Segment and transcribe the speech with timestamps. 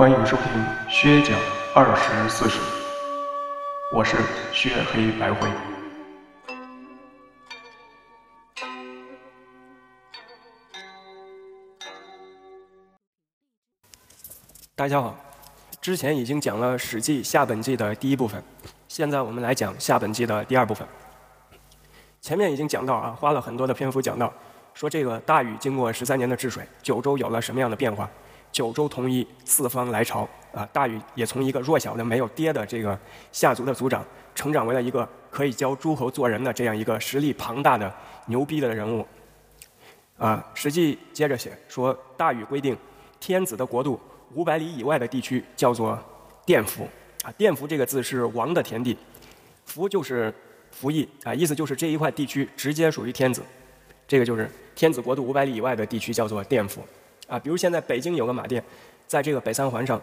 [0.00, 0.46] 欢迎收听
[0.88, 1.38] 薛讲
[1.74, 2.58] 二十四史，
[3.92, 4.16] 我是
[4.50, 5.46] 薛黑白灰。
[14.74, 15.14] 大家好，
[15.82, 18.42] 之前已经讲了《史记》下本纪的第一部分，
[18.88, 20.88] 现在我们来讲下本纪的第二部分。
[22.22, 24.32] 前面已经讲到啊，花了很多的篇幅讲到，
[24.72, 28.08] 说这个大禹经过十三年的治水，九州有了什么样的变化？
[28.52, 30.68] 九州统一，四方来朝啊！
[30.72, 32.98] 大禹也从一个弱小的、没有爹的这个
[33.32, 34.04] 夏族的族长，
[34.34, 37.92] 成长为了一个可以教诸侯做人的这样一个实力庞大的、
[38.26, 39.06] 牛逼的人物。
[40.18, 42.76] 啊，《史记》接着写说，大禹规定，
[43.18, 43.98] 天子的国度
[44.34, 45.98] 五百里以外的地区叫做
[46.44, 46.86] 甸服。
[47.22, 48.96] 啊，甸服这个字是王的田地，
[49.64, 50.34] 服就是
[50.70, 53.42] 服役啊，意思就是这一块地区直接属于天子。
[54.08, 56.82] 这个就是天子国度五百里以外的地区叫做甸服。
[57.30, 58.62] 啊，比如现在北京有个马甸，
[59.06, 59.98] 在这个北三环上，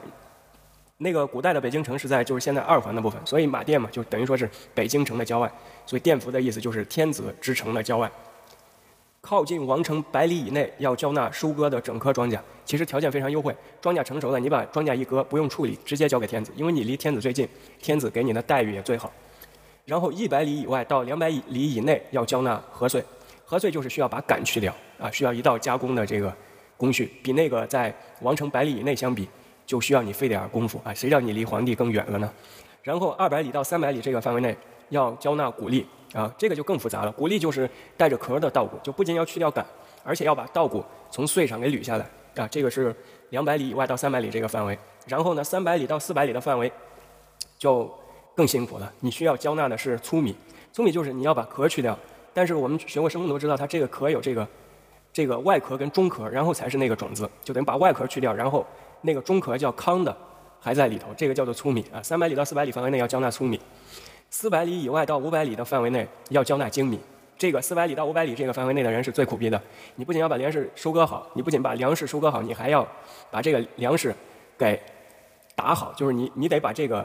[1.00, 5.52] 那个古代的北京城是在就是现在二环的部分，所以马甸嘛，就等于说是北京城的郊外，
[5.86, 8.09] 所以甸服的意思就是天子之城的郊外。
[9.20, 17.45] 靠近王城百里以内要交纳收割的整颗庄稼，其实条件非常优惠，庄稼成熟了，你把庄稼一割，不用处理，直接交给天子，因为你离天子最近，
[17.78, 19.11] 天子给你的待遇也最好。
[19.83, 23.03] 然后一百里以外到两百里以内要交纳禾穗，
[23.45, 26.33] 禾穗就是需要把杆去掉啊，需要一道加工的这个。
[26.78, 29.28] 工序比那个在王城百里以内相比，
[29.66, 30.94] 就需要你费点功夫啊！
[30.94, 32.31] 谁让你离皇帝更远了呢？
[32.83, 34.56] 然后二百里到三百里这个范围内
[34.89, 37.11] 要交纳谷粒啊，这个就更复杂了。
[37.11, 39.66] 谷粒就是带着壳的稻谷，就不仅要去掉杆，
[40.03, 42.48] 而且要把稻谷从穗上给捋下来啊。
[42.48, 42.95] 这个是
[43.31, 44.78] 两百里以外到三百里这个范围。
[45.08, 46.72] 然后呢，三百里到四百里的范围
[47.58, 47.92] 就
[48.36, 50.36] 更辛苦了，你需要交纳的是粗米。
[50.71, 51.98] 粗米就是你要把壳去掉，
[52.33, 54.48] 但是我们学过生物都知道，它这个壳有这个。
[55.17, 58.64] 这个外壳跟中壳，然后才是那个种子，就等于把外壳去掉，然后
[59.02, 60.16] 那个中壳叫糠的
[60.60, 61.98] 还在里头，这个叫做粗米啊。
[62.04, 63.60] 三百里到四百里范围内要交纳粗米，
[64.30, 67.00] 四百里以外到五百里的范围内要交纳精米。
[67.36, 69.60] 这个四百里到五百里这个范围内的人是最苦逼的，
[69.95, 72.88] 你不仅要把粮食收割好，你不仅把粮食收割好，你还要
[73.32, 74.14] 把这个粮食
[74.55, 74.80] 给
[75.55, 77.04] 打好，就是你你得把这个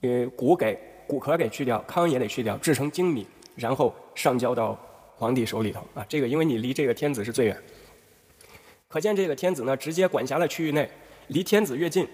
[0.00, 0.76] 呃谷给
[1.06, 4.76] 谷壳给去掉，糠也得去掉，制成精米，然后上交到。
[5.16, 7.56] 皇帝手里头啊，这个因为你离这个天子是最远，
[8.88, 10.88] 可见这个天子呢，直接管辖的区域内，
[11.28, 12.06] 离天子越近，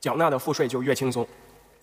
[0.00, 1.24] 缴纳的赋税就越轻松；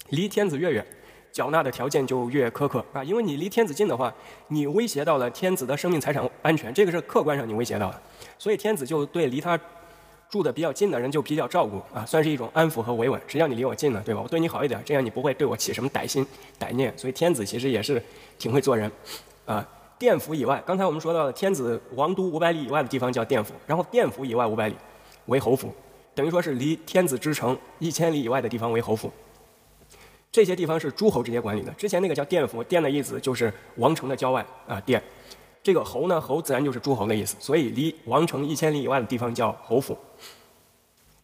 [0.10, 0.86] 离天子越远，
[1.32, 3.04] 缴纳的条件就越苛刻啊。
[3.04, 4.14] 因为你离天子近的话，
[4.48, 8.02] 你威胁到了天子的生命财产安全，这个是客观上你威胁到的，
[8.40, 9.60] 所以天子就对离他
[10.30, 13.22] 住的比较近的人就比较照顾啊，算是一种安抚和维稳。
[13.28, 14.22] 谁叫你离我近呢，对吧？
[14.22, 16.26] 我对你好一点，这样你不会对我起什么歹心
[16.58, 16.98] 歹念。
[16.98, 18.02] 所以天子其实也是
[18.40, 18.92] 挺会做人
[19.46, 19.68] 啊。
[19.98, 24.76] 甸府以外，刚才我们说到的天子王都五百里以外的地方叫甸府，然后甸府以外五百里
[25.28, 25.74] 为侯府，
[26.14, 29.12] 等于说是离天子之城一千里以外的地方为侯府。
[30.32, 31.72] 这些地方是诸侯直接管理的。
[31.74, 35.02] 之前那个叫甸府，甸的意思就是王城的郊外啊，甸。
[35.64, 39.98] 这个侯呢，侯自然就是诸侯的意思，所以离王城一千里以外的地方叫侯府。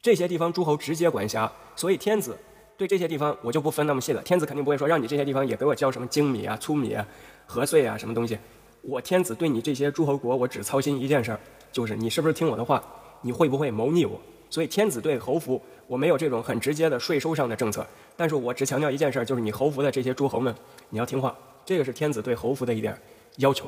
[0.01, 2.35] 这些地方诸侯直接管辖，所以天子
[2.77, 4.21] 对这些地方我就不分那么细了。
[4.23, 7.05] 天子肯定不会说让你这些地方也给我交什么精米啊、粗米啊、
[7.45, 8.39] 禾穗啊什么东西。
[8.81, 11.39] 我天子对你这些诸侯国，我只操心一件事儿，
[11.71, 12.83] 就是你是不是听我的话，
[13.21, 14.19] 你会不会谋逆我？
[14.49, 17.85] 所以天子对侯服，我没有这种很直接的税收上的政策，
[18.17, 20.53] 但是我只强调一件事儿，就是你侯服的这些诸侯们，
[20.89, 22.99] 你要听话，这个是天子对侯服的一点
[23.37, 23.65] 要求。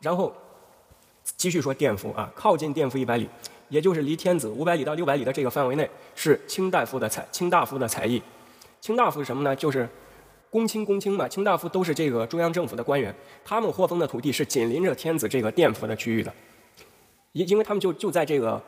[0.00, 0.32] 然后
[1.36, 3.28] 继续说甸服啊，靠近甸服一百里，
[3.68, 8.22] 也就是离天子五百里到六百里的这个范围内，是卿大夫的才卿大夫的才艺。
[8.80, 9.54] 卿大夫是什么呢？
[9.54, 9.88] 就是。
[10.50, 13.14] 公卿、公卿嘛，卿大夫都是这个中央政府的官员，
[13.44, 16.32] 他们获封的土地是紧邻着天子这个殿府的区域的，
[17.32, 18.60] 因因为他们就就在这个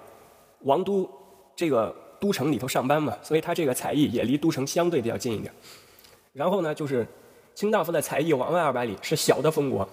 [0.60, 1.08] 王都
[1.56, 5.52] 这个都城里头上班嘛，所以他这个才艺也离都城相对比较近一点。
[6.34, 7.06] 然后呢，就是
[7.54, 9.88] 卿大夫的才艺往外二百里是小的封国，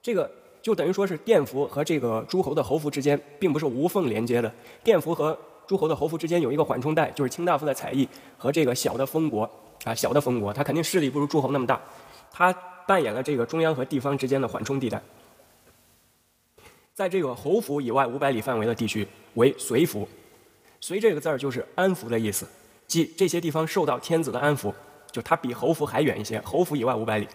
[0.00, 0.30] 这个
[0.62, 4.52] 就等于说是殿府和这个诸侯的侯服之间并不是无缝连接的，
[4.84, 5.36] 殿府和
[5.70, 9.48] 诸侯的侯服之间有一个缓冲带，就是卿大夫的才艺和这个小的封国。
[9.84, 11.80] 啊，小的封国，他肯定势力不如诸侯那么大，
[12.32, 12.52] 他
[12.88, 15.00] 扮演了这个中央和地方之间的缓冲地带。
[16.92, 20.08] 在这个侯府以外五百里范围的地区为随府，
[20.80, 22.48] 随这个字儿就是安抚的意思，
[22.88, 24.74] 即这些地方受到天子的安抚，
[25.12, 26.40] 就它比侯府还远一些。
[26.40, 27.28] 侯府以外五百里，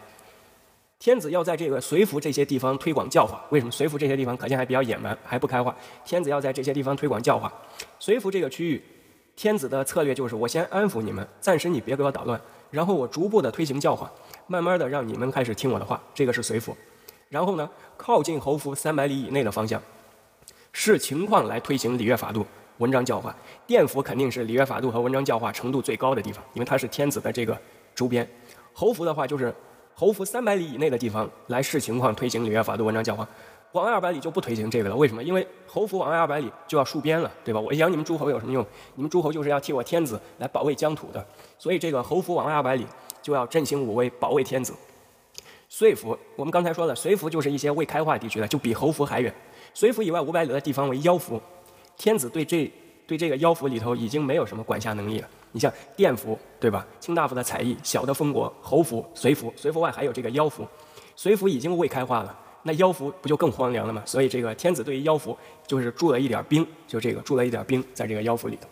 [1.06, 3.40] 天子要在这个随服这些地方推广教化。
[3.52, 5.76] 为什么随服这些地方可见还比较野蛮，还不开化？
[6.04, 7.54] 天子要在这些地方推广教化，
[8.00, 8.82] 随服这个区域。
[9.36, 12.42] 天子的策略就是，我先安抚你们，暂时你别给我捣乱，
[12.72, 14.12] 然后我逐步的推行教化，
[14.48, 16.02] 慢慢的让你们开始听我的话。
[16.12, 16.76] 这个是随服，
[17.30, 19.80] 然后呢，靠近侯府三百里以内的方向，
[20.72, 22.44] 视情况来推行礼乐法度，
[22.80, 23.36] 文章教化。
[23.68, 27.56] 殿府肯定是礼乐法度和文章教化程度最高的地方，因为它是天子的这个
[27.94, 28.28] 周边。
[28.74, 29.54] 侯府的话就是
[29.98, 33.26] 侯府三百里以内的地方来视情况推行礼乐法度文章教化。
[33.72, 35.24] 往外二百里就不推行这个了，为什么？
[35.24, 37.60] 因为侯府往外二百里就要戍边了，对吧？
[37.62, 38.66] 我养你们诸侯有什么用？
[38.96, 41.26] 你们诸侯就是要替我天子来保卫疆土的，
[41.58, 42.86] 所以这个侯府往外二百里
[43.22, 44.74] 就要振兴武威，保卫天子。
[45.70, 49.34] 遂府，我们刚才说了，随府就是一些未开化地区的，就比侯府还远。
[49.74, 51.42] 随府以外五百里的地方为腰府，
[51.98, 52.70] 天子对这
[53.08, 55.30] 对这个腰府里头已经没有什么管辖能力了。
[55.56, 56.86] 你像殿服，对吧？
[57.00, 60.68] 卿大夫的采邑，小的封国，侯服、随服，随服外还有这个腰服，
[61.16, 62.38] 随服已经未开化了。
[62.62, 64.04] 那腰服不就更荒凉了吗？
[64.06, 68.68] 所以这个天子对于腰服就是驻了一点兵，就这个驻了一点兵在这个腰服里头。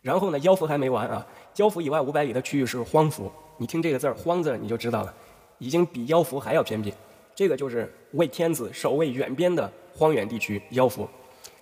[0.00, 1.26] 然后呢，腰服还没完啊，
[1.56, 3.30] 腰服以外五百里的区域是荒服。
[3.58, 5.14] 你听这个字儿“荒”字，你就知道了，
[5.58, 6.90] 已经比腰服还要偏僻。
[7.34, 11.06] 这个就是为天子守卫远边的荒远地区腰服。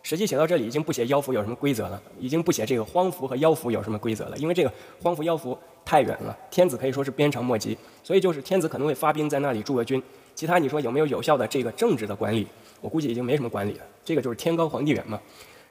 [0.03, 10.03] 实际写到这里，已经不写腰府有什么规则了，已经不写这个荒服和腰府有什么规则了，因为这个荒服腰服太远了，天子可以说是鞭长莫及，所以就是天子可能会发兵在那里驻个军，
[10.35, 12.47] 其他你说有没有有效的这个政治的管理？
[12.81, 15.21] 我估计已经没什么管理了，这个就是天高皇帝远嘛。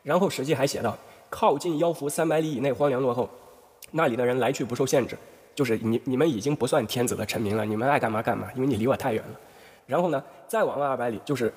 [0.04, 0.96] 然后史记还写到，
[1.30, 3.28] 靠近腰服三百里以内荒凉落后，
[3.92, 5.18] 那里的人来去不受限制，
[5.56, 9.40] 就是你你们已经不算天子的臣民了，你们爱干嘛干嘛，因为你离我太远了。
[9.88, 11.52] 然后呢，再往外二百里，就是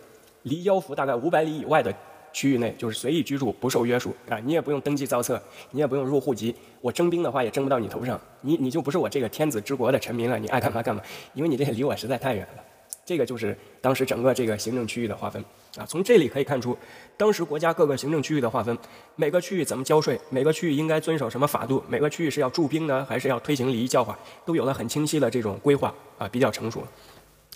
[0.44, 1.94] 离腰服大概五百里以外的。
[2.32, 4.38] 区域内就是随意居住，不受约束啊！
[4.44, 5.40] 你也不用登记造册，
[5.70, 6.54] 你也不用入户籍。
[6.80, 10.38] 我征兵的话也征不到你头上，你你就不是我这个天子之国的臣民了。
[10.38, 11.02] 你爱干嘛干嘛，
[11.34, 12.62] 因为你这离我实在太远了。
[13.04, 15.44] 这个就是当时整个这个行政区域的划分
[15.76, 15.84] 啊。
[15.84, 16.76] 从这里可以看出，
[17.16, 18.76] 当时国家各个行政区域的划分，
[19.16, 26.86] 每个区域怎么交税，每个区域应该遵守什么法度，每个区域是要驻兵呢，还是要推行礼仪教化，都有了很清晰的这种规划啊，比较成熟。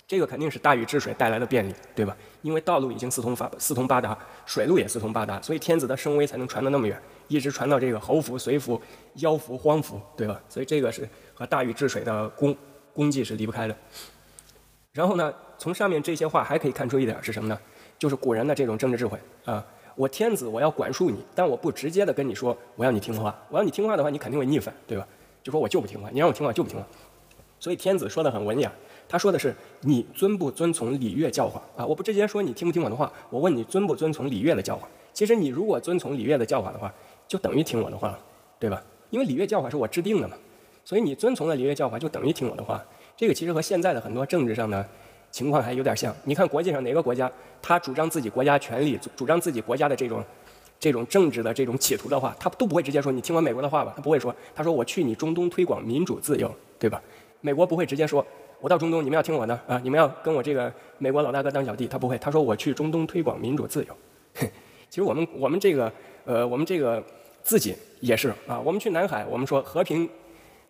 [0.07, 2.15] 这个肯定是大禹治水带来的便利，对吧？
[2.41, 8.81] 因为道路已经四通发四通八达，水路也四通八达，所以天子的声威才能传得那么远，一直传到这个侯府、随府、
[9.15, 10.41] 妖府、荒府，对吧？
[10.47, 12.55] 所以这个是和大禹治水的功
[12.93, 13.75] 功绩是离不开的。
[14.93, 17.59] 然后呢，从上面这些话还可以看出一点是什么呢？
[17.99, 19.65] 就是古人的这种政治智慧啊！
[19.95, 25.05] 我天子我要管束你，但我不直接的跟你说我要你听话，我要你听话的话，你肯定会逆反，对吧？
[25.43, 26.85] 就说我就不听话，你让我听话就不听话。
[27.59, 28.71] 所以天子说的很文雅。
[29.09, 31.85] 他说的是你遵不遵从礼乐教化啊？
[31.85, 34.87] 我不直接说你听不听我的话，我问你遵不遵从礼乐的教化。
[35.13, 36.93] 其实你如果遵从礼乐的教化的话，
[37.27, 38.19] 就等于听我的话了，
[38.59, 38.83] 对吧？
[39.09, 40.35] 因为礼乐教化是我制定的嘛，
[40.83, 42.83] 所以你遵从了礼乐教化，就等于听我的话。
[43.15, 44.85] 这个其实和现在的很多政治上的
[45.31, 46.13] 情况还有点像。
[46.25, 47.31] 你看国际上哪个国家，
[47.61, 50.23] 他主张自己国家权利，主张自己国家的这种
[50.79, 53.93] 这种政治的这种企图的话，他都不会直接说你听我美国的话吧？
[53.95, 57.01] 他不会说，他说我去你中东推广民主自由，对吧？
[57.41, 58.23] 美国不会直接说。
[58.59, 59.79] 我到中东，你们要听我的啊！
[59.83, 62.17] 你们要跟我这个美国老大哥当小弟，他不会。
[62.17, 63.95] 他说我去中东推广民主自由。
[64.89, 65.91] 其实我们我们这个
[66.25, 67.03] 呃，我们这个
[67.43, 68.59] 自己也是啊。
[68.59, 70.09] 我们去南海，我们说和平，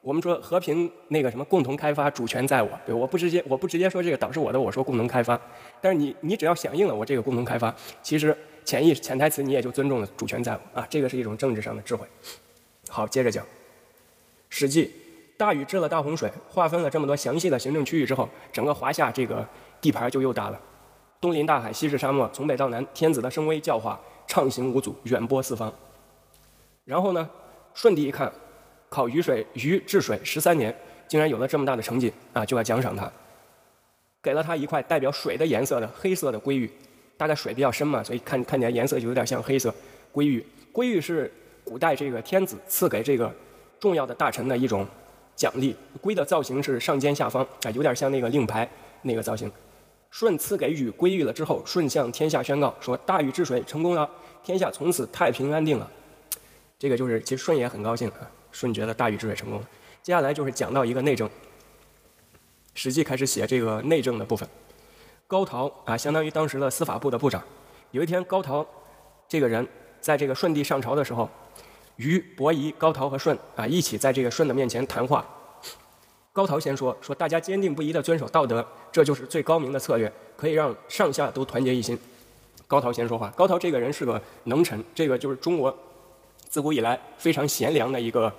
[0.02, 2.70] 我们说和平那个什么共同开发，主权在我。
[2.86, 5.40] 对，我不直接我不直接说这个岛是我的，我说共同开发。
[5.80, 7.74] 但是你你只要响应了我这个共同开发，
[8.04, 8.36] 其实
[8.66, 10.86] 潜意潜台词你也就尊重了主权在我啊。
[10.90, 12.06] 这个是一种政治上的智慧。
[12.90, 13.46] 好，接着讲
[14.50, 14.86] 《史记》。
[15.38, 19.48] 大禹治了大洪水，划分了这么多详细的行政区域之后，整个华夏这个
[19.80, 20.60] 地盘就又大了。
[21.22, 25.72] 东临大海，西至沙漠，从北到南，天子的声威教化畅行无阻，远播四方。
[26.86, 27.30] 然后呢，
[27.76, 28.32] 舜帝一看，
[28.90, 30.76] 考禹水禹治水十三年，
[31.08, 33.12] 竟然有了这么大的成绩啊，就要奖赏他，
[34.24, 36.72] 给了他一块代表水的颜色的黑色的龟玉。
[37.16, 39.74] 大概水比较深嘛，所以看看起来颜色就有点像黑色
[40.12, 40.44] 龟玉。
[40.72, 41.32] 龟玉是
[41.64, 43.32] 古代这个天子赐给这个
[43.80, 44.86] 重要的大臣的一种。
[45.38, 48.68] 奖励龟的造型是上尖下方啊，有点像那个令牌
[49.04, 49.50] 那个造型。
[50.10, 54.10] 舜赐给禹龟玉了之后，舜向天下宣告说：“大禹治水成功了，
[54.44, 55.90] 天下从此太平安定了。”
[56.80, 59.68] 这个就是其实舜也很高兴啊，舜觉得大禹治水成功了。
[60.02, 61.28] 接下来就是讲到一个内政，
[62.74, 64.48] 《史记》开始写这个内政的部分。
[65.28, 67.44] 高陶啊，相当于当时的司法部的部长。
[67.92, 68.66] 有一天，高陶
[69.28, 69.68] 这个人
[70.02, 71.30] 在这个舜帝上朝的时候。
[71.98, 75.26] 于伯夷、高陶和舜啊，一起在这个舜的面前谈话。
[76.32, 81.98] 高陶先说：“说大家坚定不移地遵守道德，这就是最高明的策略，可以让上下都团结一心。”
[82.68, 83.34] 高陶先说话。
[83.36, 85.76] 高陶这个人是个能臣，这个就是中国
[86.48, 88.32] 自古以来非常贤良的一个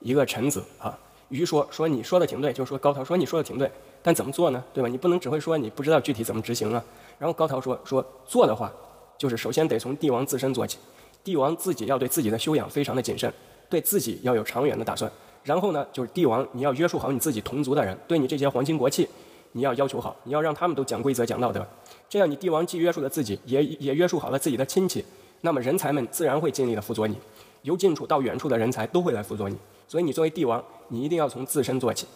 [0.00, 0.98] 一个臣子啊。
[1.28, 3.70] 于说：“说你说的挺对，就是说高陶说你说的挺对，
[4.02, 4.64] 但怎么做呢？
[4.72, 4.88] 对吧？
[4.88, 6.82] 你不能只会说，你不知道具体怎么执行啊。”
[7.18, 8.72] 然后高陶说：“说做的话，
[9.18, 10.78] 就是首先得从帝王自身做起。”
[11.24, 13.32] 帝王自己要对自己的修养非常的谨慎，
[13.70, 15.10] 对自己要有长远的打算。
[15.42, 19.08] 然后呢，就是帝王你要约束好你自己同族的人，对你这些皇亲国戚，
[19.52, 21.66] 你要要求好，你要让他们都讲规则、讲道德。
[22.08, 25.04] 这样你帝王既约束了自己，也也约束好了自己的亲戚，
[25.40, 27.16] 那么人才们自然会尽力的辅佐你，
[27.62, 29.56] 由近处到远处的人才都会来辅佐你。
[29.88, 32.06] 所以你作为帝王，你一定要从自身做起。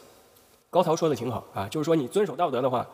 [0.70, 2.86] 高陶说的挺好啊，就是说你遵守道德的话，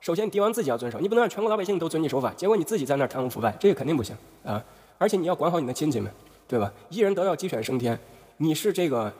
[0.00, 4.62] 首先帝王自己要遵守，你不能让全国老百姓都遵纪守法，结果你自己在那儿贪污腐败，这个肯定不行啊。
[4.98, 6.12] 而且你要管好你的亲戚们，
[6.46, 6.70] 对吧？
[6.90, 7.98] 一人得道鸡犬升天，
[8.36, 9.12] 你是这个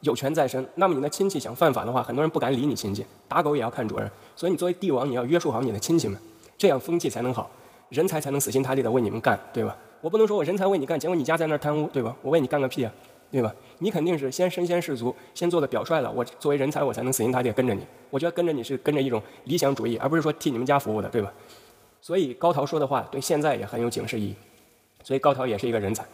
[0.00, 4.10] 有权在身，那么你的亲戚想犯法的话，很多人不敢理你亲戚，打狗也要看主人。
[4.34, 6.18] 所以你作为帝王，你要约束好你的亲戚们，
[6.58, 7.50] 这样风气才能好，
[7.90, 9.76] 人才才能死心塌地的为你们干，对吧？
[10.00, 12.16] 我不能说我人才为你干，结果你家在那儿贪污，对吧？
[12.22, 12.92] 我为你干个屁啊！
[13.30, 13.52] 对吧？
[13.78, 16.10] 你肯定是先身先士卒，先做的表率了。
[16.10, 17.84] 我作为人才，我才能死心塌地跟着你。
[18.08, 21.32] 我觉得跟着你是跟着一种理想主义，而不是说替你们家服务的，对吧？
[22.00, 24.34] 所以高陶说的话对现在也很有警示意义。
[25.06, 26.04] 所以高陶也是一个人才。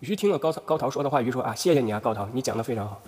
[0.00, 3.00] 于听了高高陶说的话，于说啊，谢谢你啊，高陶，你讲的非常好。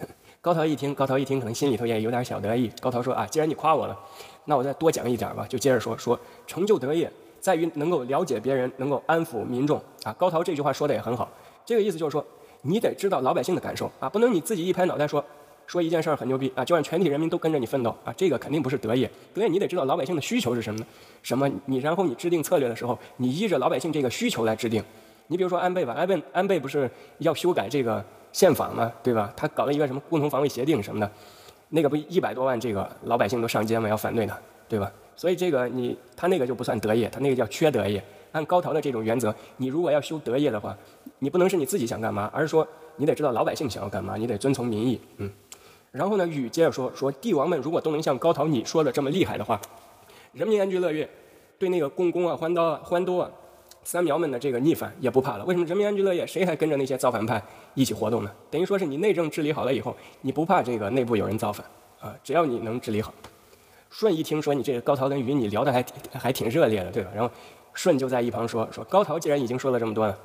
[0.40, 2.72] 高陶一听，高陶一听，可能心里头也有点小得意。
[2.80, 3.94] 高陶说啊，既然你夸我了，
[4.46, 5.46] 那我再多讲一点吧。
[5.46, 10.12] 就接着说说，成就德业在于能够了解别人，能够安抚民众啊。
[10.14, 11.28] 高陶这句话说的也很好，
[11.66, 12.24] 这个意思就是说。
[12.62, 15.24] 你得知道老百姓的感受啊，不能你自己一拍脑袋说
[15.68, 19.08] 说一件事儿很牛逼啊，就让全体人民都跟着你奋斗啊，这个肯定不是德业。
[19.34, 20.86] 德业你得知道老百姓的需求是什么呢？
[21.22, 21.46] 什么？
[21.66, 24.82] 你然后你制定策略的时候，你依着老百姓这个需求来制定。
[25.26, 28.90] 你比如说安倍吧，安倍安倍不是要修改这个宪法吗？
[29.02, 29.30] 对吧？
[29.36, 31.12] 他搞了一个什么共同防卫协定什么的，
[31.68, 33.86] 那个不一百多万这个老百姓都上街嘛？
[33.86, 34.90] 要反对他，对吧？
[35.14, 38.02] 所以这个你他那个就不算德业，他那个叫缺德业。
[38.32, 40.74] 按高陶的这种原则，你如果要修德业的话，
[41.18, 45.00] 你不能是你自己想干嘛，而是说你得知道老百姓想要干嘛，你得遵从民意。
[45.16, 45.30] 嗯，
[45.90, 49.60] 然后呢，禹接着说说帝王们如果都能像高陶你说的这么厉害的话，
[50.32, 51.08] 人民安居乐业，
[51.58, 53.30] 对那个共工啊、欢刀啊、欢多啊、
[53.84, 55.44] 三苗们的这个逆反也不怕了。
[55.44, 57.42] 为什么人民安居乐业，谁还跟着那些造反派
[57.74, 58.30] 一起活动呢？
[58.50, 61.66] 等于说是你内政治理好了以后，你不怕这个内部有人造反
[62.00, 62.14] 啊？
[62.22, 63.12] 只要你能治理好。
[63.90, 67.10] 舜一听说你这个高陶跟禹你聊的还还挺热烈的，对吧？
[67.14, 67.30] 然后。
[67.74, 70.18] 舜就在一旁说：“说高陶既然已经说了这么多了，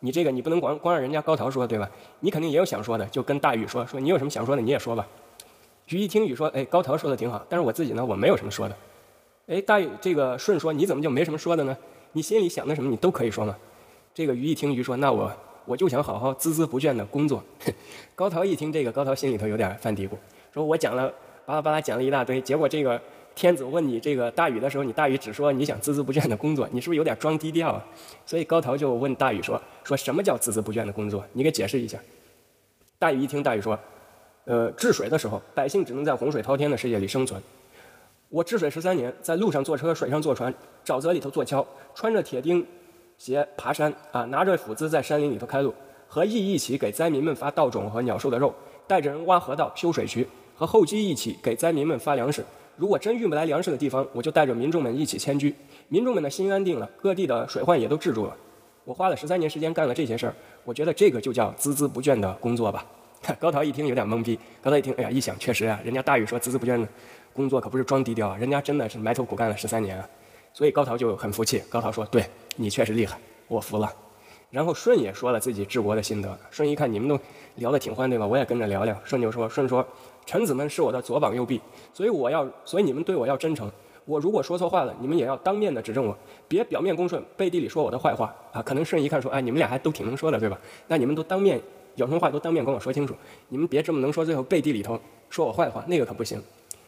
[0.00, 1.88] 你这个你不能光光让人家高陶说，对吧？
[2.20, 5.06] 你肯定也有想说的，就跟大禹说：说你有什么想说的你也说吧。”
[5.88, 8.76] 禹一听禹说：“哎，高陶说的挺好，但是我自己呢，我没有什么说的。”
[9.48, 11.76] 哎，大禹这个舜说：“你怎么就没什么说的呢？
[12.12, 13.56] 你心里想的什么你都可以说嘛。”
[14.14, 15.32] 这个禹一听禹说：“那我
[15.64, 17.42] 我就想好好孜孜不倦的工作。
[18.14, 20.12] ”高陶一听这个，高陶心里头有点犯嘀咕，
[20.54, 21.12] 说我讲了
[21.44, 23.00] 巴拉巴拉讲了一大堆，结果这个。
[23.34, 27.84] 天子问你这个大禹的时候，你大禹只说你想孜孜不倦的工作，你是不是有点装低调啊？
[28.26, 31.24] 所以高陶就问大禹说：“说什么叫孜孜不倦的工作？
[31.32, 31.98] 你给解释一下。”
[32.98, 33.78] 大禹一听，大禹说
[34.44, 37.40] ：“呃，治水的时候，百姓只能在洪水滔天的世界里生存。
[38.28, 40.52] 我治水十三年，在路上坐车，水上坐船，
[40.84, 42.66] 沼泽里头做桥，穿着铁钉
[43.16, 45.74] 鞋爬山啊，拿着斧子在山林里头开路，
[46.06, 48.54] 和义一起给灾民们发稻种和鸟兽的肉，
[48.86, 52.44] 带着人挖河道、修水渠，和后继一起给灾民们发粮食。”
[52.80, 55.54] 如果真运不来粮食的地方，我就带着民众们一起迁居。
[55.88, 58.34] 民众们的心安定了，各地的水患也都治住了。
[58.86, 60.34] 我花了十三年时间干了这些事儿，
[60.64, 62.86] 我觉得这个就叫孜孜不倦的工作吧。
[63.38, 64.38] 高陶一听有点懵逼。
[64.62, 66.88] 高陶一听，哎呀，一想确实啊，人家大禹说孜孜不倦的
[67.34, 70.08] 工作可不是装低调啊，人家真的是埋头苦干了十三年啊。
[70.54, 71.62] 所以高陶就很服气。
[71.68, 72.24] 高陶说：“对
[72.56, 73.92] 你确实厉害，我服了。”
[74.50, 76.38] 然后舜也说了自己治国的心得。
[76.50, 77.20] 舜一看你们都
[77.56, 78.26] 聊得挺欢，对吧？
[78.26, 78.98] 我也跟着聊聊。
[79.04, 79.86] 舜就说：“舜说。”
[80.30, 81.60] 臣子们是我的左膀右臂，
[81.92, 83.68] 所以我要，所以你们对我要真诚。
[84.04, 88.62] 我如果说错话了，你们也要当面的指正我，别表面恭顺，背地里说我的坏话啊！
[88.62, 90.56] 可能圣一看说，哎，你们俩还都挺能说的，对吧？
[90.86, 91.60] 那你们都当面
[91.96, 93.12] 有什么话都当面跟我说清楚，
[93.48, 94.96] 你们别这么能说，最后背地里头
[95.30, 96.40] 说我坏话，那个可不行。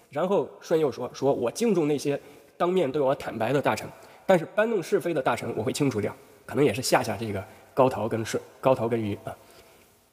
[0.09, 2.21] 然后舜又说，说我敬重那些
[2.57, 3.89] 当面对我坦白的大臣，
[4.25, 6.15] 但是搬弄是非的大臣我会清除掉，
[6.47, 7.45] 可能也是吓吓这个
[7.75, 9.37] 高陶跟舜，高陶跟禹啊。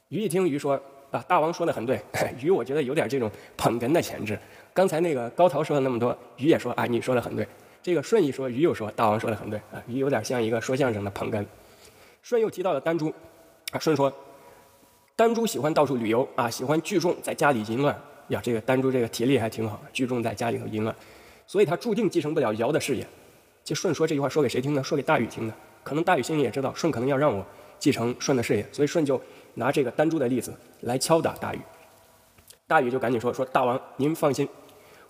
[0.08, 0.82] 禹一听禹说。
[1.12, 2.00] 啊，大王说的很对，
[2.40, 4.38] 鱼我觉得有点这种捧哏的潜质。
[4.74, 7.48] 刚才那个高陶说了那么多，鱼也说啊，你说的很对。
[7.82, 11.44] 这个舜一说，鱼又说，大王说的很对啊，鱼有点像一个说相声的捧哏。
[12.22, 13.12] 舜又提到了丹朱，
[13.72, 14.14] 啊，舜说，
[15.16, 18.40] 丹朱喜欢到处旅游啊，喜欢聚众在家里淫乱呀。
[18.44, 20.96] 这个丹朱这个体力还挺好，聚众在家里头淫乱，
[21.48, 23.08] 所以他注定继承不了尧的事业。
[23.64, 24.84] 这舜说这句话说给谁听呢？
[24.84, 25.54] 说给大禹听的。
[25.84, 27.44] 可能大禹心里也知道，舜可能要让我
[27.80, 29.20] 继承舜的事业，所以舜就。
[29.60, 31.60] 拿这个丹朱的例子来敲打大禹，
[32.66, 34.48] 大禹就赶紧说：“说大王您放心，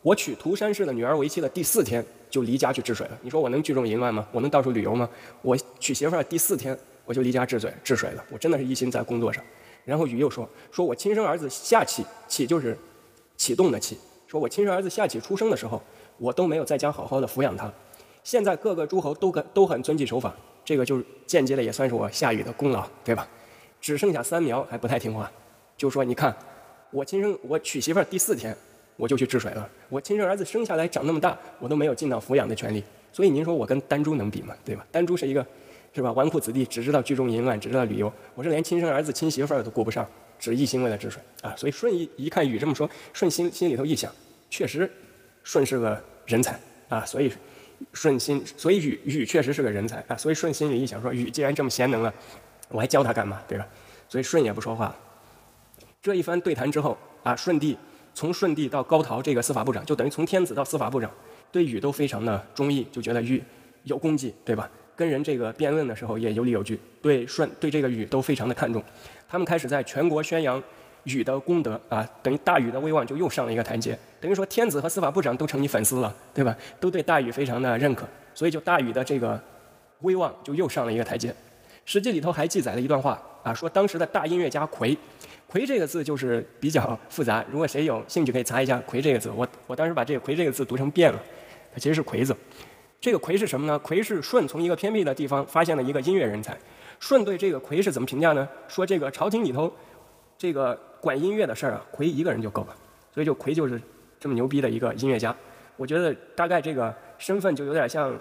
[0.01, 3.17] 我娶涂山氏的女儿为妻的第四天就离家去治水了。
[3.21, 4.27] 你说我能聚众淫乱吗？
[4.31, 5.07] 我能到处旅游吗？
[5.43, 8.23] 我娶媳妇儿第四天我就离家治水治水了。
[8.31, 9.41] 我真的是一心在工作上。”
[9.85, 12.75] 然后禹又说：“说我亲生儿子夏启，启就是
[13.37, 13.97] 启动的启。
[14.25, 15.79] 说我亲生儿子夏启出生的时候，
[16.17, 17.71] 我都没有在家好好的抚养他。
[18.23, 20.33] 现在各个诸侯都很都很遵纪守法，
[20.65, 23.27] 这个就是间接的也算是我夏禹的功劳，对吧？”
[23.79, 25.31] 只剩下三苗还不太听话，
[25.77, 26.35] 就说：“你看，
[26.91, 28.55] 我亲生我娶媳妇儿第四天，
[28.95, 29.69] 我就去治水了。
[29.89, 32.83] 我亲生儿子生下来长那么大，我都没有尽到抚养的权利。
[33.11, 34.55] 所以您说我跟丹朱能比吗？
[34.63, 34.85] 对吧？
[34.91, 35.45] 丹朱是一个
[35.93, 36.11] 是吧？
[36.13, 40.07] 纨绔子弟只知道聚众淫乱，只知道旅游，我这连亲生儿子、亲媳妇儿都顾不上，
[40.37, 41.55] 只一心为了治水啊！
[41.57, 44.11] 所以舜一一看禹这么说，舜心心里头一想，
[44.49, 44.89] 确实，
[45.43, 46.59] 舜是个人才
[46.89, 47.03] 啊！
[47.05, 47.31] 所以
[47.93, 50.15] 舜心，所以禹禹确实是个人才啊！
[50.15, 52.13] 所以舜心里一想说，禹既然这么贤能了，
[52.69, 53.41] 我还教他干嘛？
[53.47, 53.67] 对吧？
[54.07, 54.95] 所以舜也不说话。
[56.01, 57.77] 这一番对谈之后啊，舜帝
[58.13, 61.11] 从舜帝到高陶这个司法部长，就等于从天子到司法部长，
[61.51, 63.43] 对禹都非常的中意，就觉得禹
[63.83, 64.69] 有功绩，对吧？
[64.95, 68.83] 跟人这个辩论的时候也有理有据，对舜对这个禹都非常的看重。
[69.27, 70.61] 他们开始在全国宣扬
[71.03, 73.97] 禹的功德啊，等于大禹的威望就又上了一个台阶。
[74.19, 76.55] 等于说天子和司法部长都成你粉丝了，对吧？
[76.79, 79.41] 都对大禹非常的认可，所以就大禹的这个
[80.01, 81.33] 威望就又上了一个台阶。
[81.91, 84.95] 史记里头还记载了一段话啊，说当时的大音乐家夔，
[85.51, 89.31] 夔这个字就是比较复杂，如果谁有兴趣可以查一下夔这个字。
[89.35, 91.19] 我我当时把这个夔这个字读成变了，
[91.73, 92.35] 它其实是夔字。
[93.01, 93.81] 这个夔是什么呢？
[93.83, 96.55] 夔是舜从一个偏僻的地方发现了一个音乐人才。
[96.99, 98.47] 舜对这个夔是怎么评价呢？
[98.67, 99.73] 说这个朝廷里头
[100.37, 102.75] 这个管音乐的事儿啊，夔一个人就够了。
[103.11, 103.81] 所以就夔就是
[104.19, 105.35] 这么牛逼的一个音乐家。
[105.75, 108.15] 我觉得大概这个身份就有点像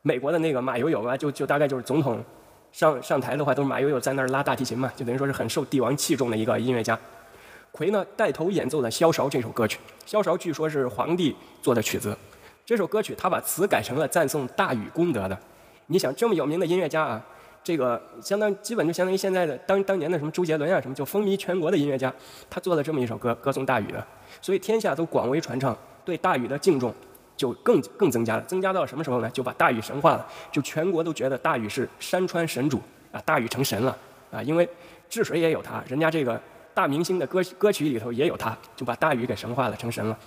[0.00, 2.24] 美国的那个马友友吧，就就大概就是总统。
[2.72, 6.98] 上上台的话，都是马友友在那儿拉大提琴嘛，就等于说是很受帝王器重的一个音乐家。
[7.72, 12.16] 夔呢带头演奏了《萧韶》这首歌曲，《萧韶》据说是皇帝做的曲子。
[12.64, 15.38] 这首歌曲他把词改成了赞颂大禹功德的。
[15.86, 17.24] 你想这么有名的音乐家啊，
[17.62, 22.12] 这个相当基本就相当于现在的当当年的什么周杰伦啊什么，就风靡全国的音乐家，
[22.50, 24.04] 他做了这么一首歌歌颂大禹的，
[24.42, 26.92] 所以天下都广为传唱，对大禹的敬重。
[27.38, 29.30] 就更更增加了，增加到什么时候呢？
[29.30, 32.80] 就把大禹神化了，就全国都觉得大禹是山川神主
[33.12, 33.96] 啊，大禹成神了
[34.32, 34.68] 啊，因为
[35.08, 36.38] 治水也有他，人家这个
[36.74, 40.18] 大明星的歌歌曲里头也有他，就把大禹给神化了，成神了。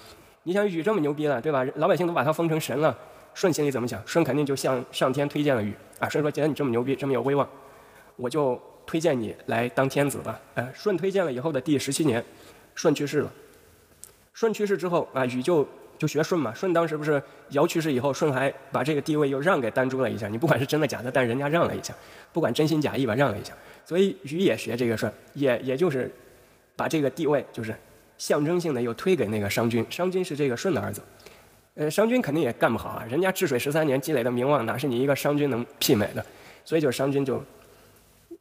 [0.44, 1.66] 你想禹这么牛逼了，对吧？
[1.76, 2.98] 老百姓都把他封成神了，
[3.36, 4.02] 舜心里怎么想？
[4.08, 7.46] 舜肯定就向上天推荐了禹啊，舜说：既然你这么牛逼，这么有威望，
[8.16, 10.40] 我就推荐你来当天子吧。
[10.56, 12.24] 哎，舜推荐了以后的第十七年，
[12.74, 13.30] 舜去世了。
[14.34, 15.68] 舜去世之后啊，禹就。
[16.02, 20.28] 就学舜嘛，舜当时不是尧去世以后，舜还把这个地位又让给丹朱了一下。
[20.28, 21.94] 你不管是真的假的，但人家让了一下，
[22.34, 23.54] 不管真心假意吧，让了一下。
[23.86, 26.12] 所以禹也学这个舜，也也就是
[26.76, 27.76] 把这个地位就是
[28.18, 29.86] 象征性的又推给那个商君。
[29.92, 31.04] 商君是这个舜的儿子，
[31.76, 36.26] 呃，商君肯定也干不好啊，人家治水十三年积累的名望哪是你一个商君能媲美的？
[36.66, 37.40] 所以就是商君就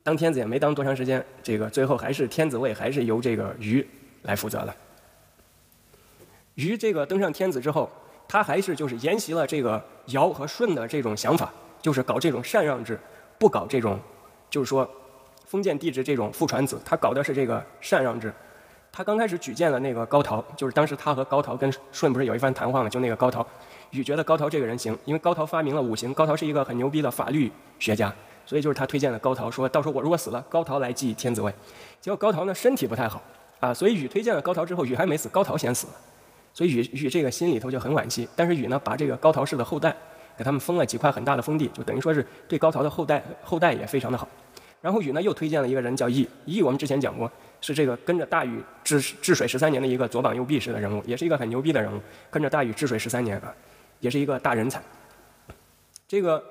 [0.03, 3.87] 当天子也没当多长时间，这个最后还是天子位还是由这个禹
[4.23, 4.75] 来负责了。
[6.61, 7.88] 禹这个登上天子之后，
[8.29, 13.01] 他还是就是沿袭了这个尧和舜的这种想法，就是搞这种禅让制，
[13.38, 13.99] 不搞这种，
[14.51, 14.88] 就是说
[15.46, 18.31] 封建帝制这种父传子，他搞的是这个禅让制。
[18.92, 22.90] 他刚开始举荐了那个高陶，就是当时他和高陶跟舜不是有一番谈话吗？
[22.90, 23.46] 就那个高陶，
[23.90, 28.12] 禹觉得高陶这个人行，因为高陶发明了五行，高陶是一个很牛逼的法律学家，
[28.44, 31.55] 所以就是他推荐了高陶，说到时候我如果死了，高陶来继天子位。
[32.01, 33.23] 结果高陶呢身体不太好
[33.61, 35.92] 啊，所以禹推荐了高陶之后，禹还没死，高陶先死了。
[36.53, 39.95] 所以禹禹这个心里头就很惋惜，但是禹呢，把这个高陶氏的后代
[40.37, 44.29] 给他们封了几块很大的封地，就等于说是对高陶的后代后代也非常的好。
[44.81, 53.55] 然后禹呢又推荐了一个人叫羿，羿我们之前讲过，是这个跟着大禹治治水十三年的一个左膀右臂式的人物，也是一个很牛逼的人物，跟着大禹治水十三年啊，
[54.01, 54.83] 也是一个大人才。
[56.09, 56.43] 这个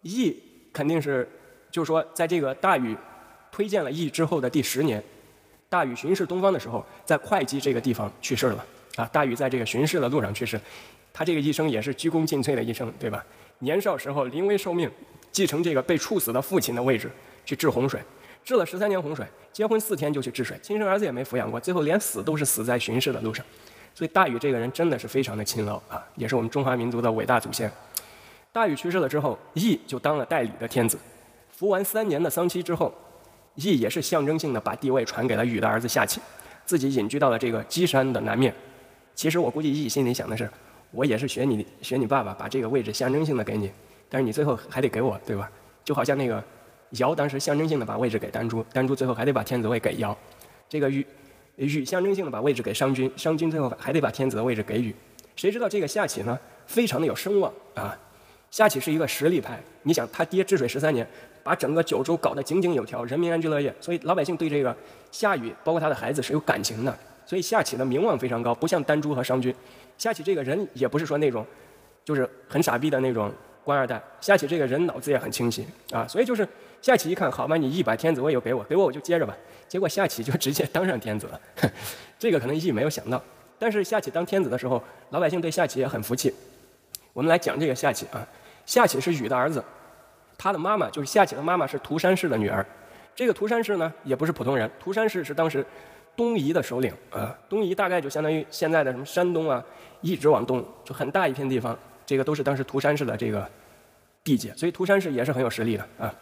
[0.00, 1.28] 羿肯定是，
[1.70, 2.96] 就是说在这个大禹
[3.50, 5.04] 推荐了羿之后的第十年，
[5.68, 8.64] 大禹巡视东方的时候，在会稽这个地方去世了。
[8.96, 10.60] 啊，大禹在这个巡视的路上去世，
[11.12, 13.24] 他这个一生也是鞠躬尽瘁的一生，对吧？
[13.60, 14.90] 年少时候临危受命，
[15.30, 17.10] 继承这个被处死的父亲的位置，
[17.44, 18.00] 去治洪水，
[18.44, 23.44] 治了十三年洪水，结婚四天就去治水，亲生儿子也没抚养过，最后连死都是死在巡视的路上。
[23.94, 27.70] 所以大禹这个人真的是非常的勤劳啊，也是我们中华民族的伟大祖先。
[28.52, 30.98] 大禹去世了之后，羿就当了代理的天子，
[31.50, 32.92] 服完三年的丧期之后，
[33.56, 36.20] 羿也是象征性的把帝位传给了禹的儿子夏启，
[36.66, 38.52] 自己隐居到了这个箕山的南面。
[39.14, 40.48] 其实我估计羿心里想的是，
[40.90, 43.70] 我也是学你学你爸爸，把这个位置象征性的给你，
[44.08, 45.50] 但是你最后还得给我，对吧？
[45.84, 46.42] 就好像那个
[46.90, 50.16] 尧当时象征性的把位置给丹朱，丹朱最后还得把天子位给尧。
[50.68, 51.06] 这个禹
[51.56, 54.94] 禹象征性的把位置给商均，商均最后还得把天子的位置给禹。
[55.36, 57.98] 谁知道这个夏启呢，非常的有声望啊！
[58.50, 61.06] 夏启是一个实力派，你想他爹治水十三年，
[61.42, 64.76] 把整个九州搞得井井有条，人民安居乐业，所以老百姓对这个
[65.10, 66.98] 夏禹，包括他的孩子是有感情的。
[67.32, 69.54] 所以夏启的名望非常高，不像丹朱和商均。
[69.96, 71.46] 夏启这个人也不是说那种，
[72.04, 73.32] 就是很傻逼的那种
[73.64, 73.98] 官二代。
[74.20, 76.46] 夏启这个人脑子也很清晰啊，所以就是
[76.82, 79.34] 夏启一看，好吧，你一百天子位又给我，给我我就接着吧。
[79.66, 81.40] 结果夏启就直接当上天子了，
[82.18, 83.18] 这个可能羿没有想到。
[83.58, 86.34] 但是夏启当天子的时候，老百姓对夏启也很服气。
[87.14, 88.28] 我们来讲这个夏启啊，
[88.66, 89.64] 夏启是禹的儿子，
[90.36, 92.62] 他的妈妈就是夏启的妈妈是涂山氏的女儿。
[93.16, 95.64] 这个涂山氏呢，也不是普通人，涂山氏是当时
[96.16, 97.36] 东夷的首领啊。
[97.48, 99.64] 东夷大概就相当于现在的什么山东啊，
[100.00, 103.48] 一直往东就很大一片地方，这个都是当时涂山氏的这个
[104.24, 106.14] 地界，所以涂山氏也是很有实力的啊。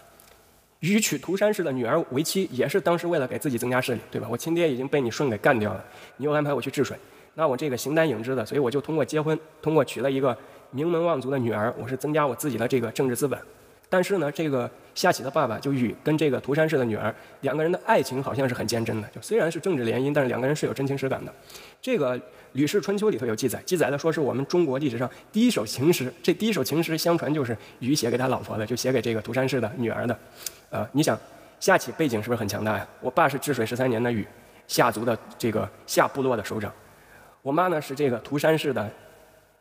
[0.80, 4.26] 与娶涂山氏的女儿为妻，也是当时为了给自己增加势力，对吧？
[4.30, 5.84] 我亲爹已经被你舜给干掉了，
[6.16, 6.96] 你又安排我去治水，
[7.34, 10.34] 那我这个形单影只的，所以我就通过结婚，通过娶了一个
[10.70, 13.38] 名门望族的女儿，我是增加我自己的这个政治资本。
[13.90, 21.34] 但是呢，这个夏启的爸爸就与跟这个涂山氏的女儿两个人的爱情好像是很坚贞的，就虽然是政治联姻，但是两个人是有真情实感的。
[21.82, 22.16] 这个
[22.52, 26.12] 《吕氏春秋》里头有记载，记载的说是我们中国历史上第一首情诗。
[26.22, 30.16] 这第一首情诗相传就是禹写给他老婆的，就写给这个涂山氏的女儿的。
[30.70, 31.18] 呃，你想
[31.58, 32.86] 夏启背景是不是很强大呀？
[33.00, 34.24] 我爸是治水十三年的禹，
[34.68, 36.72] 夏族的这个夏部落的首长，
[37.42, 38.88] 我妈呢是这个涂山氏的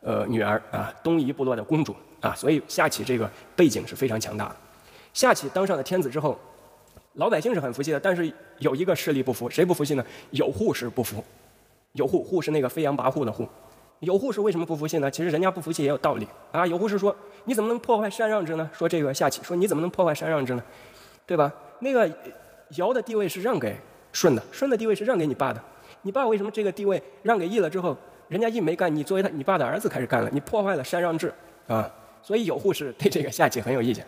[0.02, 1.96] 呃女儿啊，东夷部落的公主。
[2.20, 4.56] 啊，所以夏启这个背景是非常强大的。
[5.12, 6.38] 夏启当上了天子之后，
[7.14, 10.04] 老百姓是很服气的，但是有一个势力不服，谁不服气呢？
[10.30, 11.24] 有扈氏不服。
[11.92, 13.46] 有扈，扈是那个飞扬跋扈的扈。
[13.98, 15.10] 有扈是为什么不服气呢？
[15.10, 16.66] 其实人家不服气也有道理啊。
[16.66, 18.70] 有扈是说，你怎么能破坏禅让制呢？
[18.72, 20.62] 说这个夏启说，你怎么能破坏禅让制呢？
[21.26, 21.52] 对吧？
[21.80, 22.08] 那个
[22.76, 23.76] 尧的地位是让给
[24.12, 25.60] 舜的，舜的地位是让给你爸的。
[26.02, 27.96] 你爸为什么这个地位让给羿了之后，
[28.28, 31.32] 人家羿没干，你作为他你爸的儿子开始干了，你破坏了禅让制
[31.66, 31.90] 啊？
[32.22, 34.06] 所以有护士对这个夏启很有意见。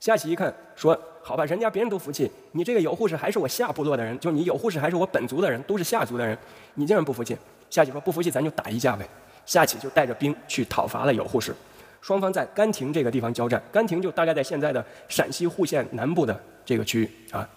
[0.00, 6.36] 夏启一看，说：“好吧，人家别人都服气，你这个有护士还是我下部落的人，就你有护士还是我本族的人，都是夏族的人，
[6.74, 7.36] 你竟然不服气。”
[7.70, 9.08] 夏启说：“不服气，咱就打一架呗。”
[9.46, 11.54] 夏启就带着兵去讨伐了有护士，
[12.00, 13.62] 双方在甘亭这个地方交战。
[13.70, 17.48] 甘亭就大概在现在的陕西户县南部的这个区域啊。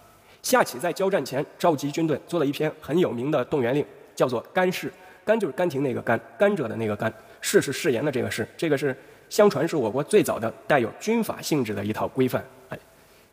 [0.44, 3.84] 夏启在交战前召集军队，做了一篇很有名的动员令，
[4.16, 4.88] 叫做《甘誓》。
[5.26, 8.96] 甘就是甘亭那个甘，甘蔗的那个甘，誓是誓言的这个誓，这个是。
[9.30, 12.80] 相传是我国最早的带有军法性质的一套规范，哎，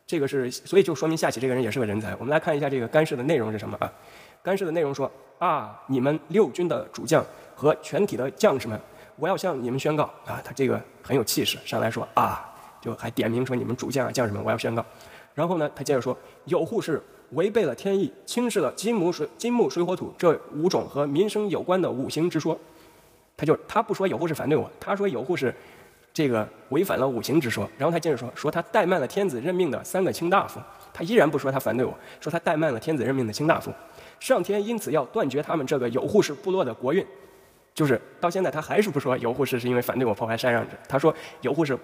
[0.06, 2.14] 这个是，所以就说明夏启这个人也是个人才。
[2.16, 3.92] 我们来看一下这个干事的内容是什么啊？
[4.42, 7.24] 干事的内容说啊，你们六军的主将
[7.54, 8.80] 和全体的将士们，
[9.16, 14.84] 我要向你们宣告啊，他这个很有气势，上来说啊，就还点名说你们主将啊将士们，我要宣告。
[15.34, 17.00] 然后呢，他接着说，有扈氏
[17.30, 22.58] 违背了天意，轻视了金木水金木水火土这五种和民生有关的五行之说。
[23.36, 25.54] 他就他不说有扈氏反对我，他说有扈氏。
[26.12, 30.60] 这个违反了五行之说，然后他接着说，说他怠慢了天子任命的三个卿大夫，
[30.92, 33.72] 他依然不说他反对我，说他怠慢了天子任命的卿大夫，
[34.20, 37.04] 上天因此要断绝他们这个有扈氏部落的国运，
[37.74, 41.78] 就是到现在他还是不说有扈氏是因为反对我破坏禅让制，他说有扈氏，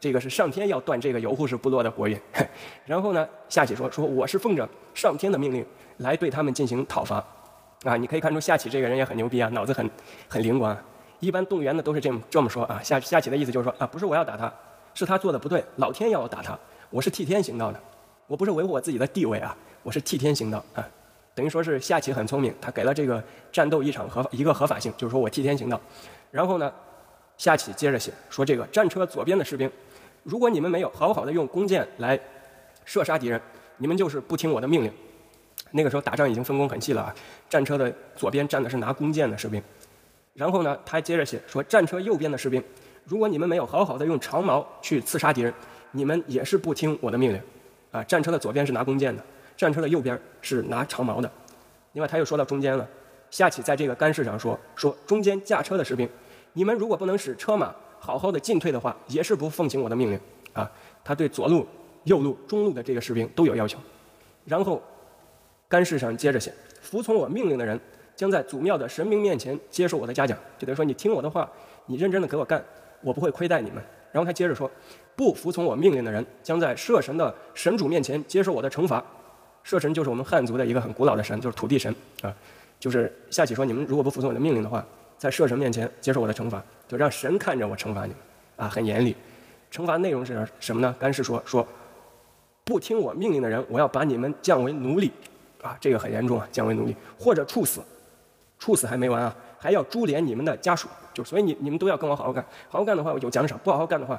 [0.00, 2.18] 这个是上天要断这个有扈氏部落的国运，
[2.86, 5.64] 然后呢，夏启说说我是奉着上天的命令
[5.98, 7.22] 来对他们进行讨伐，
[7.84, 9.90] 啊，你可以看出夏启这个人也很牛逼啊，脑子很
[10.26, 10.74] 很灵光。
[11.24, 14.52] 一般动员的都是这么这么说啊，夏夏启的意思就是说啊，不是我要打他，
[14.92, 16.58] 是他做的不对，老天要我打他，
[16.90, 17.80] 我是替天行道的，
[18.26, 20.86] 我不是维护我自己的地位啊，我是替天行道啊，
[21.34, 25.80] 等于说是夏启很聪明，他给了这个战斗一场合一个合法性，就是说我替天行道。
[26.30, 26.72] 然后呢，
[27.38, 29.70] 夏启接着写说这个战车左边的士兵，
[30.22, 32.18] 如果你们没有好好的用弓箭来
[32.84, 33.40] 射杀敌人，
[33.78, 34.92] 你们就是不听我的命令。
[35.70, 37.14] 那个时候打仗已经分工很细了啊，
[37.48, 39.60] 战车的左边站的是拿弓箭的士兵。
[40.34, 42.60] 然后呢，他还接着写说：“战车右边的士兵，
[43.04, 45.54] 如果你们没有好好的用长矛去刺杀敌人，
[45.92, 47.40] 你们也是不听我的命令。
[47.92, 49.22] 啊，战车的左边是拿弓箭的，
[49.56, 51.30] 战车的右边是拿长矛的。
[51.92, 52.84] 另外，他又说到中间了。
[53.30, 56.08] 夏启在这个干事上说：说中间驾车的士兵，
[56.52, 60.18] 你们如果不能使车马好好的进退的话，也是不奉行我的命令。
[60.52, 60.68] 啊，
[61.04, 61.64] 他对左路、
[62.04, 63.78] 右路、中路的这个士兵都有要求。
[64.44, 64.82] 然后，
[65.68, 67.80] 干事上接着写：服从我命令的人。”
[68.16, 71.50] 将在祖庙的神明面前接受我的嘉奖，就等于说你听我的话，
[71.86, 72.62] 你认真的给我干，
[73.02, 73.82] 我不会亏待你们。
[74.12, 74.70] 然后他接着说，
[75.16, 79.04] 不服从我命令的人，将在社神的神主面前接受我的惩罚。
[79.62, 82.32] 社神就是我们汉族的一个很古老的神，就是土地神啊。
[82.78, 88.16] 就是夏启说，你们如果不服从我的命令的话，在社神面前接受我的惩罚，就让神看着我惩罚你们
[88.56, 89.16] 啊，很严厉。
[89.72, 90.94] 惩罚内容是什么呢？
[91.00, 91.66] 干事说说，
[92.62, 95.10] 不听我命令的人，我要把你们降为奴隶
[95.62, 97.80] 啊，这个很严重啊，降为奴隶或者处死。
[98.64, 104.18] 处死还没完啊，还要株连你们的家属，就所以你你们都要跟我好好干，好好干的话有奖赏，不好好干的话，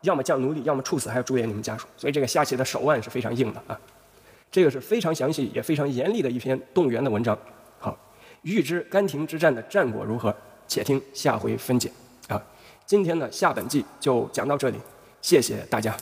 [0.00, 1.86] 要么降奴隶，要么处死，还要株连你们家属。
[1.96, 3.78] 所以这个夏启的手腕是非常硬的啊，
[4.50, 7.38] 这个是非常详细也非常严厉的一篇动员的文章。
[7.78, 7.96] 好，
[8.42, 10.34] 预知甘亭之战的战果如何，
[10.66, 11.88] 且听下回分解
[12.26, 12.42] 啊。
[12.84, 14.78] 今天的下本纪就讲到这里，
[15.22, 15.96] 谢谢大家。